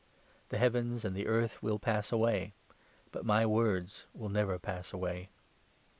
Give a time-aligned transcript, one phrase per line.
[0.49, 2.53] The heavens and the earth will pass away,
[3.11, 5.29] but my 33 words will never pass away.